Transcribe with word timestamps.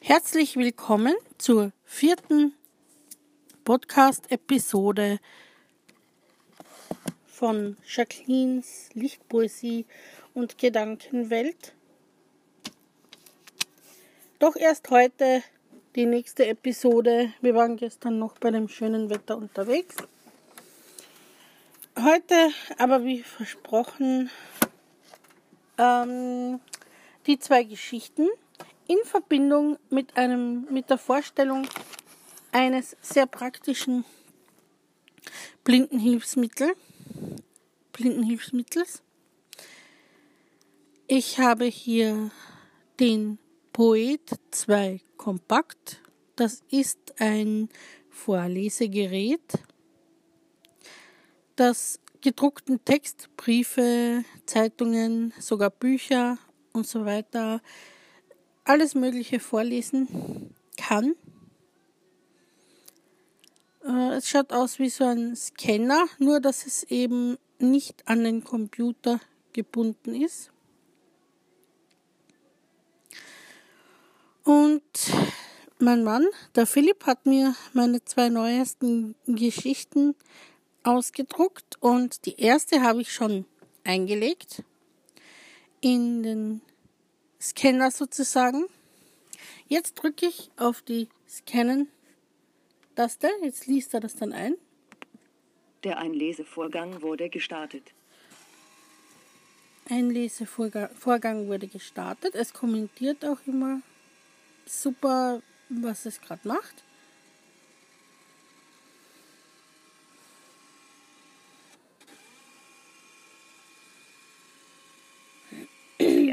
Herzlich 0.00 0.56
willkommen 0.56 1.14
zur 1.38 1.72
vierten 1.84 2.54
Podcast-Episode 3.64 5.18
von 7.26 7.76
Jacquelines 7.84 8.90
Lichtpoesie 8.94 9.84
und 10.32 10.58
Gedankenwelt. 10.58 11.74
Doch 14.38 14.54
erst 14.54 14.90
heute 14.90 15.42
die 15.96 16.06
nächste 16.06 16.46
Episode. 16.46 17.32
Wir 17.40 17.54
waren 17.54 17.76
gestern 17.76 18.18
noch 18.18 18.38
bei 18.38 18.50
dem 18.50 18.68
schönen 18.68 19.10
Wetter 19.10 19.36
unterwegs. 19.36 19.96
Heute 21.98 22.50
aber 22.78 23.04
wie 23.04 23.22
versprochen 23.22 24.30
ähm, 25.78 26.60
die 27.26 27.38
zwei 27.38 27.64
Geschichten 27.64 28.28
in 28.88 28.98
Verbindung 29.04 29.78
mit 29.90 30.16
einem 30.16 30.66
mit 30.70 30.90
der 30.90 30.98
Vorstellung 30.98 31.66
eines 32.52 32.96
sehr 33.00 33.26
praktischen 33.26 34.04
Blindenhilfsmittel, 35.64 36.74
Blindenhilfsmittels. 37.92 39.02
Ich 41.08 41.38
habe 41.38 41.66
hier 41.66 42.30
den 43.00 43.38
Poet 43.72 44.38
2 44.50 45.00
Kompakt. 45.16 46.00
Das 46.36 46.62
ist 46.70 47.20
ein 47.20 47.68
Vorlesegerät, 48.10 49.58
das 51.56 52.00
gedruckten 52.20 52.84
Text, 52.84 53.28
Briefe, 53.36 54.24
Zeitungen, 54.46 55.32
sogar 55.38 55.70
Bücher 55.70 56.38
und 56.72 56.86
so 56.86 57.04
weiter, 57.04 57.60
alles 58.66 58.94
Mögliche 58.94 59.40
vorlesen 59.40 60.54
kann. 60.76 61.14
Äh, 63.84 64.16
es 64.16 64.28
schaut 64.28 64.52
aus 64.52 64.78
wie 64.78 64.90
so 64.90 65.04
ein 65.04 65.36
Scanner, 65.36 66.06
nur 66.18 66.40
dass 66.40 66.66
es 66.66 66.82
eben 66.84 67.38
nicht 67.58 68.06
an 68.06 68.24
den 68.24 68.44
Computer 68.44 69.20
gebunden 69.52 70.14
ist. 70.14 70.50
Und 74.44 74.82
mein 75.78 76.04
Mann, 76.04 76.26
der 76.54 76.66
Philipp, 76.66 77.06
hat 77.06 77.26
mir 77.26 77.54
meine 77.72 78.04
zwei 78.04 78.28
neuesten 78.28 79.14
Geschichten 79.26 80.14
ausgedruckt 80.82 81.76
und 81.80 82.26
die 82.26 82.40
erste 82.40 82.82
habe 82.82 83.00
ich 83.00 83.12
schon 83.12 83.44
eingelegt 83.84 84.62
in 85.80 86.22
den 86.22 86.60
Scanner 87.40 87.90
sozusagen. 87.90 88.64
Jetzt 89.68 89.94
drücke 89.94 90.26
ich 90.26 90.50
auf 90.56 90.82
die 90.82 91.08
Scannen-Taste. 91.28 93.28
Jetzt 93.42 93.66
liest 93.66 93.94
er 93.94 94.00
das 94.00 94.16
dann 94.16 94.32
ein. 94.32 94.54
Der 95.84 95.98
Einlesevorgang 95.98 97.02
wurde 97.02 97.28
gestartet. 97.28 97.92
Einlesevorgang 99.88 101.46
wurde 101.46 101.68
gestartet. 101.68 102.34
Es 102.34 102.52
kommentiert 102.52 103.24
auch 103.24 103.38
immer 103.46 103.80
super, 104.64 105.42
was 105.68 106.06
es 106.06 106.20
gerade 106.20 106.48
macht. 106.48 106.82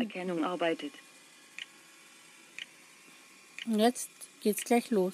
Die 0.03 0.07
Erkennung 0.09 0.43
arbeitet. 0.43 0.91
Und 3.65 3.79
jetzt 3.79 4.09
geht's 4.41 4.65
gleich 4.65 4.91
los. 4.91 5.13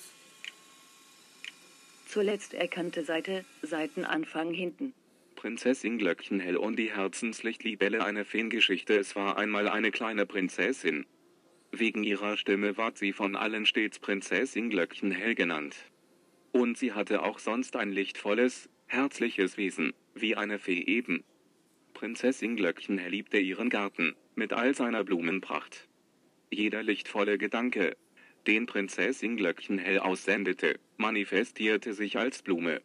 Zuletzt 2.08 2.56
erkannte 2.56 3.04
Seite, 3.04 3.46
Seitenanfang 3.62 4.52
hinten. 4.52 4.96
Prinzessin 5.36 6.00
Glöckchenhell 6.00 6.58
und 6.58 6.78
die 6.78 6.92
Herzenslichtlibelle 6.92 8.04
eine 8.04 8.26
Feengeschichte. 8.26 8.98
Es 8.98 9.16
war 9.16 9.38
einmal 9.38 9.68
eine 9.68 9.92
kleine 9.92 10.26
Prinzessin. 10.26 11.06
Wegen 11.72 12.04
ihrer 12.04 12.36
Stimme 12.36 12.76
ward 12.78 12.98
sie 12.98 13.14
von 13.14 13.36
allen 13.36 13.68
stets 13.68 14.00
Prinzessin 14.00 14.72
Glöckchenhell 14.72 15.36
genannt. 15.36 15.76
Und 16.52 16.80
sie 16.80 16.94
hatte 16.94 17.22
auch 17.22 17.38
sonst 17.38 17.76
ein 17.76 17.92
lichtvolles, 17.92 18.70
herzliches 18.88 19.56
Wesen, 19.56 19.94
wie 20.16 20.36
eine 20.36 20.58
Fee 20.58 20.82
eben. 20.82 21.24
Prinzessin 22.00 22.56
Glöckchenhell 22.56 23.12
liebte 23.12 23.40
ihren 23.40 23.68
Garten, 23.68 24.16
mit 24.34 24.54
all 24.54 24.74
seiner 24.74 25.04
Blumenpracht. 25.04 25.90
Jeder 26.50 26.82
lichtvolle 26.82 27.38
Gedanke, 27.38 27.98
den 28.48 28.68
Prinzessin 28.68 29.36
Glöckchenhell 29.36 30.00
aussendete, 30.00 30.80
manifestierte 30.96 31.94
sich 31.94 32.18
als 32.18 32.42
Blume. 32.42 32.82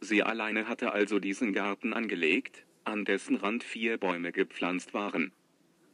Sie 0.00 0.24
alleine 0.24 0.66
hatte 0.66 0.90
also 0.90 1.20
diesen 1.20 1.52
Garten 1.52 1.92
angelegt, 1.92 2.66
an 2.82 3.04
dessen 3.04 3.36
Rand 3.36 3.62
vier 3.62 3.98
Bäume 3.98 4.32
gepflanzt 4.32 4.94
waren. 4.94 5.30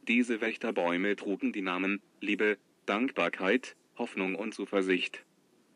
Diese 0.07 0.41
Wächterbäume 0.41 1.15
trugen 1.15 1.53
die 1.53 1.61
Namen 1.61 2.01
Liebe, 2.21 2.57
Dankbarkeit, 2.87 3.75
Hoffnung 3.99 4.33
und 4.33 4.55
Zuversicht. 4.55 5.23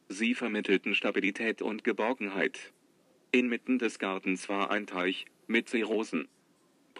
Sie 0.09 0.33
vermittelten 0.33 0.95
Stabilität 0.95 1.61
und 1.61 1.83
Geborgenheit. 1.83 2.73
Inmitten 3.31 3.77
des 3.77 3.99
Gartens 3.99 4.49
war 4.49 4.71
ein 4.71 4.87
Teich 4.87 5.25
mit 5.45 5.69
Seerosen. 5.69 6.27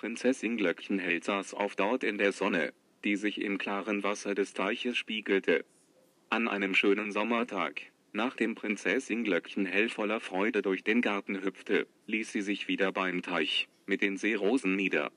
Prinzessin 0.02 0.58
Glöckchenhell 0.58 1.22
saß 1.22 1.54
auf 1.54 1.76
dort 1.76 2.04
in 2.04 2.18
der 2.18 2.32
Sonne, 2.32 2.74
die 3.04 3.16
sich 3.16 3.40
im 3.40 3.60
klaren 3.60 4.02
Wasser 4.02 4.34
des 4.34 4.56
Teiches 4.56 4.98
spiegelte. 4.98 5.64
An 6.32 6.48
einem 6.48 6.74
schönen 6.74 7.12
Sommertag, 7.12 7.84
nachdem 8.12 8.56
Prinzessin 8.56 9.24
Glöckchenhell 9.24 9.90
voller 9.90 10.20
Freude 10.20 10.64
durch 10.64 10.84
den 10.84 11.02
Garten 11.02 11.44
hüpfte, 11.44 11.86
ließ 12.08 12.32
sie 12.32 12.42
sich 12.42 12.68
wieder 12.68 12.92
beim 12.92 13.22
Teich 13.22 13.68
mit 13.86 14.02
den 14.02 14.18
Seerosen 14.18 14.76
nieder. 14.76 15.12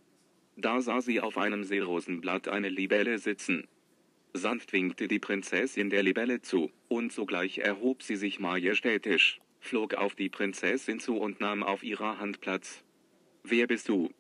Da 0.59 0.83
sah 0.83 1.01
sie 1.01 1.19
auf 1.19 1.39
einem 1.39 1.65
Seerosenblatt 1.65 2.49
eine 2.49 2.69
Libelle 2.69 3.19
sitzen. 3.19 3.67
Sanft 4.35 4.75
winkte 4.75 5.09
die 5.09 5.19
Prinzessin 5.19 5.89
der 5.89 6.03
Libelle 6.03 6.43
zu, 6.43 6.71
und 6.89 7.11
sogleich 7.11 7.57
erhob 7.57 8.03
sie 8.03 8.17
sich 8.17 8.39
majestätisch, 8.39 9.41
flog 9.61 9.95
auf 9.95 10.15
die 10.15 10.29
Prinzessin 10.29 11.01
zu 11.01 11.17
und 11.17 11.41
nahm 11.41 11.63
auf 11.63 11.83
ihrer 11.83 12.19
Hand 12.19 12.43
Platz. 12.43 12.85
Wer 13.45 13.67
bist 13.67 13.89
du? 13.89 14.11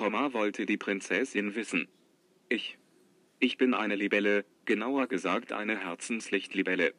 Komma 0.00 0.32
wollte 0.32 0.64
die 0.64 0.78
Prinzessin 0.78 1.54
wissen. 1.54 1.86
Ich. 2.48 2.78
Ich 3.38 3.58
bin 3.58 3.74
eine 3.74 3.96
Libelle, 3.96 4.46
genauer 4.64 5.08
gesagt 5.08 5.52
eine 5.52 5.76
Herzenslichtlibelle. 5.76 6.94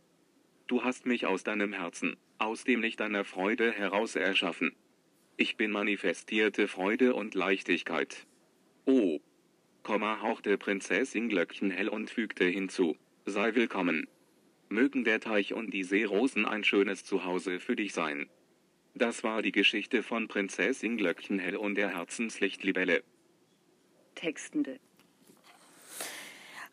Du 0.67 0.83
hast 0.83 1.07
mich 1.07 1.25
aus 1.25 1.43
deinem 1.43 1.73
Herzen, 1.73 2.15
aus 2.37 2.63
dem 2.63 2.83
Licht 2.83 2.99
deiner 2.99 3.23
Freude 3.25 3.71
heraus 3.71 4.15
erschaffen. 4.15 4.75
Ich 5.35 5.57
bin 5.57 5.71
manifestierte 5.71 6.67
Freude 6.67 7.15
und 7.15 7.33
Leichtigkeit. 7.33 8.27
Oh! 8.85 9.19
Komma 9.81 10.21
hauchte 10.21 10.59
Prinzessin 10.59 11.27
Glöckchenhell 11.27 11.89
und 11.89 12.11
fügte 12.11 12.45
hinzu. 12.45 12.97
Sei 13.25 13.55
willkommen. 13.55 14.07
Mögen 14.69 15.05
der 15.05 15.19
Teich 15.19 15.55
und 15.55 15.73
die 15.73 15.83
Seerosen 15.83 16.45
ein 16.45 16.63
schönes 16.63 17.03
Zuhause 17.03 17.59
für 17.59 17.75
dich 17.75 17.93
sein. 17.93 18.29
Das 18.93 19.23
war 19.23 19.41
die 19.41 19.51
Geschichte 19.51 20.03
von 20.03 20.27
Prinzessin 20.27 20.97
Glöckchenhell 20.97 21.55
und 21.55 21.75
der 21.75 21.95
Herzenslichtlibelle. 21.95 23.03
Textende. 24.15 24.79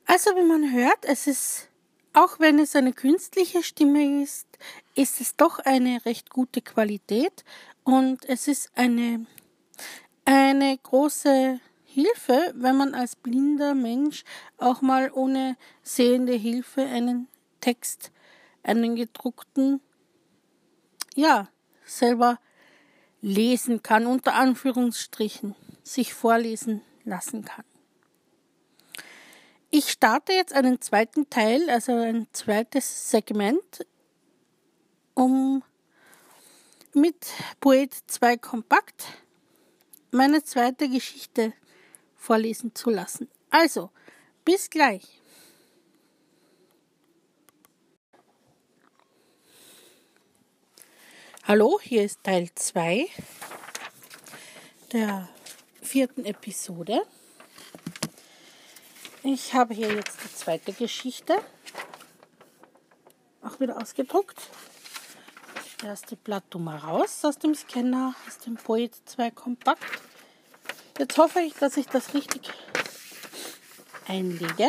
Also 0.05 0.31
wie 0.37 0.43
man 0.43 0.73
hört, 0.73 1.05
es 1.05 1.27
ist, 1.27 1.71
auch 2.13 2.41
wenn 2.41 2.59
es 2.59 2.75
eine 2.75 2.93
künstliche 2.93 3.63
Stimme 3.63 4.23
ist, 4.23 4.47
ist 4.95 5.21
es 5.21 5.37
doch 5.37 5.59
eine 5.61 6.05
recht 6.07 6.31
gute 6.31 6.63
Qualität 6.63 7.45
und 7.85 8.29
es 8.29 8.49
ist 8.49 8.73
eine, 8.75 9.27
eine 10.25 10.79
große 10.83 11.61
Hilfe, 11.85 12.53
wenn 12.55 12.77
man 12.77 12.95
als 12.95 13.17
blinder 13.17 13.75
Mensch 13.75 14.25
auch 14.57 14.83
mal 14.83 15.11
ohne 15.13 15.57
sehende 15.83 16.35
Hilfe 16.35 16.83
einen 16.83 17.29
Text, 17.61 18.13
einen 18.63 18.97
gedruckten, 18.97 19.81
ja, 21.15 21.49
selber 21.89 22.39
lesen 23.21 23.83
kann, 23.83 24.07
unter 24.07 24.35
Anführungsstrichen, 24.35 25.55
sich 25.83 26.15
vorlesen 26.15 26.83
lassen 27.05 27.45
kann. 27.45 27.65
Ich 29.71 29.91
starte 29.91 30.33
jetzt 30.33 30.55
einen 30.55 30.81
zweiten 30.81 31.29
Teil, 31.29 31.69
also 31.69 31.93
ein 31.93 32.27
zweites 32.33 33.11
Segment, 33.11 33.87
um 35.15 35.63
mit 36.95 37.27
Poet 37.61 37.95
2 38.07 38.39
Kompakt 38.39 39.05
meine 40.11 40.43
zweite 40.43 40.89
Geschichte 40.89 41.53
vorlesen 42.17 42.75
zu 42.75 42.91
lassen. 42.91 43.29
Also, 43.51 43.91
bis 44.45 44.71
gleich. 44.71 45.21
Hallo, 51.49 51.81
hier 51.83 52.05
ist 52.05 52.23
Teil 52.25 52.51
2 52.55 53.09
der 54.93 55.31
vierten 55.81 56.27
Episode. 56.27 57.01
Ich 59.23 59.55
habe 59.55 59.73
hier 59.73 59.91
jetzt 59.95 60.19
die 60.23 60.35
zweite 60.35 60.75
Geschichte. 60.75 61.39
auch 63.41 63.59
wieder 63.61 63.81
ausgedruckt. 63.81 64.37
Das 65.79 65.89
erste 65.89 66.17
Blatt 66.17 66.45
wir 66.65 66.75
raus 66.75 67.25
aus 67.25 67.39
dem 67.39 67.55
Scanner, 67.55 68.15
aus 68.27 68.37
dem 68.41 68.57
Poet 68.57 68.95
2 69.07 69.31
Kompakt. 69.31 69.83
Jetzt 70.99 71.17
hoffe 71.17 71.41
ich, 71.41 71.55
dass 71.55 71.79
ich 71.79 71.87
das 71.87 72.13
richtig 72.13 72.53
einlege. 74.07 74.69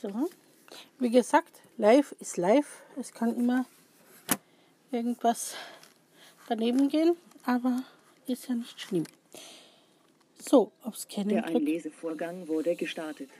So, 0.00 0.30
wie 1.00 1.10
gesagt, 1.10 1.65
live 1.78 2.14
ist 2.20 2.36
live. 2.36 2.82
Es 2.98 3.12
kann 3.12 3.36
immer 3.36 3.66
irgendwas 4.90 5.54
daneben 6.48 6.88
gehen, 6.88 7.16
aber 7.44 7.82
ist 8.26 8.48
ja 8.48 8.54
nicht 8.54 8.80
schlimm. 8.80 9.04
So, 10.38 10.72
aufs 10.82 11.02
Scannen 11.02 11.28
Der. 11.30 11.44
Einlesevorgang 11.44 12.46
wurde 12.48 12.76
gestartet. 12.76 13.30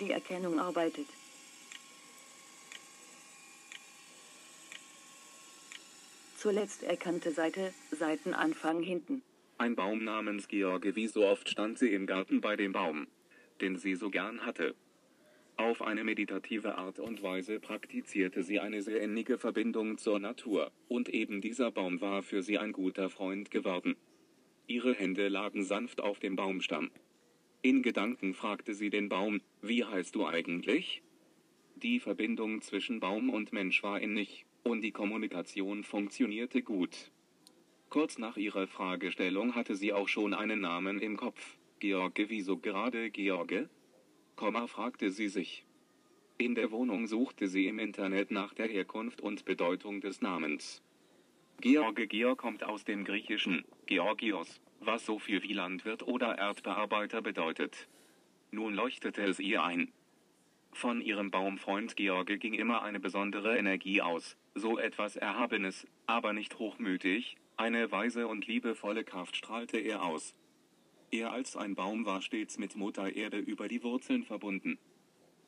Die 0.00 0.10
Erkennung 0.12 0.60
arbeitet. 0.60 1.06
Zuletzt 6.36 6.84
erkannte 6.84 7.32
Seite, 7.32 7.74
Seitenanfang 7.90 8.80
hinten. 8.80 9.22
Ein 9.58 9.74
Baum 9.74 10.04
namens 10.04 10.46
George, 10.46 10.94
wie 10.94 11.08
so 11.08 11.26
oft 11.26 11.48
stand 11.48 11.80
sie 11.80 11.92
im 11.92 12.06
Garten 12.06 12.40
bei 12.40 12.54
dem 12.54 12.70
Baum, 12.70 13.08
den 13.60 13.76
sie 13.76 13.96
so 13.96 14.08
gern 14.08 14.46
hatte. 14.46 14.76
Auf 15.56 15.82
eine 15.82 16.04
meditative 16.04 16.78
Art 16.78 17.00
und 17.00 17.20
Weise 17.24 17.58
praktizierte 17.58 18.44
sie 18.44 18.60
eine 18.60 18.82
sehr 18.82 19.00
innige 19.00 19.36
Verbindung 19.36 19.98
zur 19.98 20.20
Natur, 20.20 20.70
und 20.86 21.08
eben 21.08 21.40
dieser 21.40 21.72
Baum 21.72 22.00
war 22.00 22.22
für 22.22 22.44
sie 22.44 22.58
ein 22.58 22.70
guter 22.70 23.10
Freund 23.10 23.50
geworden. 23.50 23.96
Ihre 24.68 24.94
Hände 24.94 25.26
lagen 25.26 25.64
sanft 25.64 26.00
auf 26.00 26.20
dem 26.20 26.36
Baumstamm. 26.36 26.92
In 27.60 27.82
Gedanken 27.82 28.34
fragte 28.34 28.72
sie 28.72 28.88
den 28.88 29.08
Baum, 29.08 29.40
wie 29.62 29.84
heißt 29.84 30.14
du 30.14 30.26
eigentlich? 30.26 31.02
Die 31.74 31.98
Verbindung 31.98 32.60
zwischen 32.60 33.00
Baum 33.00 33.30
und 33.30 33.52
Mensch 33.52 33.82
war 33.82 34.00
innig, 34.00 34.46
und 34.62 34.82
die 34.82 34.92
Kommunikation 34.92 35.82
funktionierte 35.82 36.62
gut. 36.62 37.10
Kurz 37.90 38.18
nach 38.18 38.36
ihrer 38.36 38.68
Fragestellung 38.68 39.56
hatte 39.56 39.74
sie 39.74 39.92
auch 39.92 40.06
schon 40.06 40.34
einen 40.34 40.60
Namen 40.60 41.00
im 41.00 41.16
Kopf. 41.16 41.56
George, 41.80 42.26
wieso 42.28 42.58
gerade 42.58 43.10
George? 43.10 43.68
Komma 44.36 44.68
fragte 44.68 45.10
sie 45.10 45.28
sich. 45.28 45.64
In 46.36 46.54
der 46.54 46.70
Wohnung 46.70 47.08
suchte 47.08 47.48
sie 47.48 47.66
im 47.66 47.80
Internet 47.80 48.30
nach 48.30 48.54
der 48.54 48.68
Herkunft 48.68 49.20
und 49.20 49.44
Bedeutung 49.44 50.00
des 50.00 50.20
Namens. 50.20 50.80
George 51.60 52.06
Georg 52.06 52.38
kommt 52.38 52.62
aus 52.62 52.84
dem 52.84 53.04
griechischen 53.04 53.64
Georgios, 53.86 54.60
was 54.78 55.04
so 55.04 55.18
viel 55.18 55.42
wie 55.42 55.54
Landwirt 55.54 56.06
oder 56.06 56.38
Erdbearbeiter 56.38 57.20
bedeutet. 57.20 57.88
Nun 58.52 58.74
leuchtete 58.74 59.24
es 59.24 59.40
ihr 59.40 59.64
ein. 59.64 59.90
Von 60.72 61.00
ihrem 61.00 61.32
Baumfreund 61.32 61.96
George 61.96 62.38
ging 62.38 62.54
immer 62.54 62.82
eine 62.82 63.00
besondere 63.00 63.58
Energie 63.58 64.00
aus, 64.00 64.36
so 64.54 64.78
etwas 64.78 65.16
Erhabenes, 65.16 65.88
aber 66.06 66.32
nicht 66.32 66.60
hochmütig, 66.60 67.36
eine 67.56 67.90
weise 67.90 68.28
und 68.28 68.46
liebevolle 68.46 69.02
Kraft 69.02 69.34
strahlte 69.34 69.78
er 69.78 70.04
aus. 70.04 70.36
Er 71.10 71.32
als 71.32 71.56
ein 71.56 71.74
Baum 71.74 72.06
war 72.06 72.22
stets 72.22 72.58
mit 72.58 72.76
Mutter 72.76 73.16
Erde 73.16 73.38
über 73.38 73.66
die 73.66 73.82
Wurzeln 73.82 74.22
verbunden. 74.22 74.78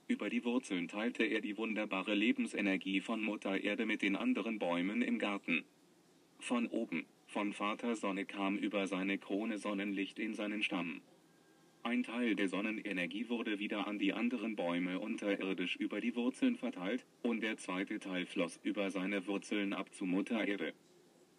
Über 0.08 0.28
die 0.28 0.44
Wurzeln 0.44 0.88
teilte 0.88 1.22
er 1.22 1.40
die 1.40 1.56
wunderbare 1.56 2.14
Lebensenergie 2.14 3.00
von 3.00 3.22
Mutter 3.22 3.62
Erde 3.62 3.86
mit 3.86 4.02
den 4.02 4.16
anderen 4.16 4.58
Bäumen 4.58 5.02
im 5.02 5.20
Garten. 5.20 5.64
Von 6.40 6.66
oben, 6.68 7.04
von 7.26 7.52
Vater 7.52 7.94
Sonne 7.94 8.24
kam 8.24 8.56
über 8.56 8.86
seine 8.86 9.18
Krone 9.18 9.58
Sonnenlicht 9.58 10.18
in 10.18 10.34
seinen 10.34 10.62
Stamm. 10.62 11.02
Ein 11.82 12.02
Teil 12.02 12.34
der 12.34 12.48
Sonnenenergie 12.48 13.28
wurde 13.28 13.58
wieder 13.58 13.86
an 13.86 13.98
die 13.98 14.12
anderen 14.14 14.56
Bäume 14.56 14.98
unterirdisch 14.98 15.76
über 15.76 16.00
die 16.00 16.16
Wurzeln 16.16 16.56
verteilt, 16.56 17.04
und 17.22 17.42
der 17.42 17.58
zweite 17.58 17.98
Teil 17.98 18.26
floss 18.26 18.58
über 18.62 18.90
seine 18.90 19.26
Wurzeln 19.26 19.72
ab 19.74 19.94
zu 19.94 20.06
Mutter 20.06 20.46
Erde. 20.46 20.72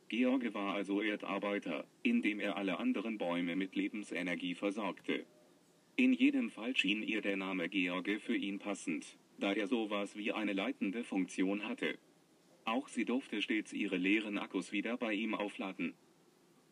George 0.07 0.53
war 0.53 0.75
also 0.75 1.01
Erdarbeiter, 1.01 1.85
indem 2.03 2.39
er 2.39 2.55
alle 2.57 2.79
anderen 2.79 3.17
Bäume 3.17 3.55
mit 3.55 3.75
Lebensenergie 3.75 4.55
versorgte. 4.55 5.25
In 5.95 6.13
jedem 6.13 6.49
Fall 6.49 6.75
schien 6.75 7.01
ihr 7.03 7.21
der 7.21 7.37
Name 7.37 7.69
George 7.69 8.19
für 8.19 8.35
ihn 8.35 8.59
passend, 8.59 9.17
da 9.39 9.51
er 9.51 9.67
sowas 9.67 10.15
wie 10.15 10.31
eine 10.31 10.53
leitende 10.53 11.03
Funktion 11.03 11.67
hatte. 11.67 11.97
Auch 12.65 12.87
sie 12.87 13.05
durfte 13.05 13.41
stets 13.41 13.73
ihre 13.73 13.97
leeren 13.97 14.37
Akkus 14.37 14.71
wieder 14.71 14.97
bei 14.97 15.13
ihm 15.13 15.33
aufladen. 15.33 15.93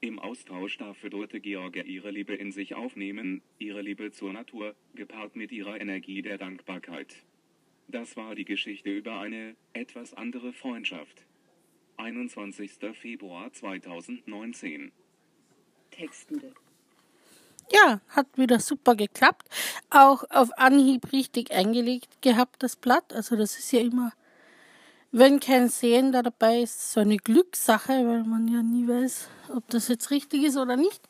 Im 0.02 0.18
Austausch 0.18 0.78
dafür 0.78 1.10
durfte 1.10 1.42
George 1.42 1.84
ihre 1.84 2.12
Liebe 2.12 2.34
in 2.34 2.52
sich 2.52 2.74
aufnehmen, 2.74 3.42
ihre 3.58 3.82
Liebe 3.82 4.12
zur 4.12 4.32
Natur, 4.32 4.76
gepaart 4.96 5.36
mit 5.36 5.52
ihrer 5.52 5.82
Energie 5.82 6.22
der 6.22 6.38
Dankbarkeit. 6.38 7.26
Das 7.90 8.16
war 8.16 8.36
die 8.36 8.46
Geschichte 8.46 8.96
über 8.96 9.20
eine 9.20 9.56
etwas 9.74 10.14
andere 10.14 10.54
Freundschaft. 10.54 11.26
21. 11.98 12.72
Februar 12.94 13.52
2019 13.52 14.92
Textende. 15.92 16.54
Ja, 17.72 18.00
hat 18.10 18.28
wieder 18.38 18.60
super 18.60 18.96
geklappt. 18.96 19.50
Auch 19.90 20.24
auf 20.30 20.50
Anhieb 20.58 21.12
richtig 21.12 21.52
eingelegt 21.52 22.22
gehabt, 22.22 22.64
das 22.64 22.78
Blatt. 22.78 23.12
Also 23.14 23.36
das 23.36 23.58
ist 23.60 23.72
ja 23.72 23.82
immer, 23.82 24.14
wenn 25.12 25.40
kein 25.40 25.70
Sehender 25.70 26.24
dabei 26.24 26.62
ist, 26.62 26.92
so 26.92 27.00
eine 27.00 27.18
Glückssache, 27.18 27.94
weil 27.94 28.24
man 28.24 28.48
ja 28.48 28.62
nie 28.62 28.88
weiß, 28.88 29.28
ob 29.56 29.68
das 29.70 29.88
jetzt 29.88 30.12
richtig 30.12 30.44
ist 30.44 30.58
oder 30.58 30.76
nicht. 30.76 31.02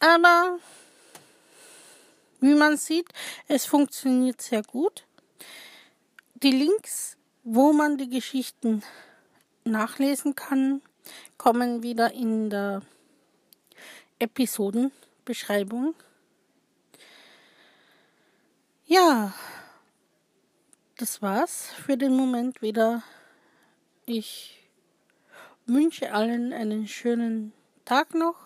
Aber 0.00 0.58
wie 2.40 2.54
man 2.54 2.76
sieht, 2.76 3.08
es 3.46 3.66
funktioniert 3.66 4.42
sehr 4.42 4.62
gut. 4.62 5.04
Die 6.34 6.50
Links, 6.50 7.16
wo 7.44 7.72
man 7.72 7.98
die 7.98 8.08
Geschichten 8.08 8.82
nachlesen 9.64 10.34
kann, 10.34 10.82
kommen 11.38 11.84
wieder 11.84 12.12
in 12.12 12.50
der 12.50 12.82
Episodenbeschreibung. 14.18 15.94
Ja, 18.86 19.32
das 21.02 21.20
war's 21.20 21.66
für 21.84 21.96
den 21.96 22.14
Moment 22.16 22.62
wieder. 22.62 23.02
Ich 24.06 24.70
wünsche 25.66 26.12
allen 26.12 26.52
einen 26.52 26.86
schönen 26.86 27.52
Tag 27.84 28.14
noch 28.14 28.36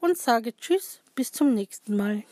und 0.00 0.18
sage 0.18 0.56
Tschüss, 0.56 0.98
bis 1.14 1.30
zum 1.30 1.54
nächsten 1.54 1.96
Mal. 1.96 2.24